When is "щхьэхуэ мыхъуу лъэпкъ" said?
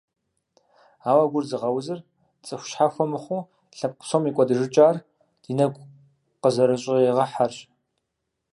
2.69-3.99